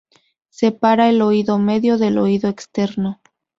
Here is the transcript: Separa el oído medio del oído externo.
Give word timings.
Separa 0.49 1.07
el 1.09 1.21
oído 1.21 1.59
medio 1.59 1.99
del 1.99 2.17
oído 2.17 2.49
externo. 2.49 3.21